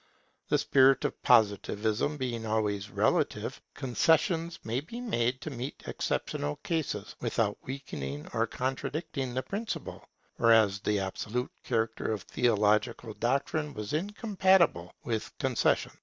[0.49, 7.15] The spirit of Positivism being always relative, concessions may be made to meet exceptional cases,
[7.21, 14.91] without weakening or contradicting the principle; whereas the absolute character of theological doctrine was incompatible
[15.03, 15.91] with concession.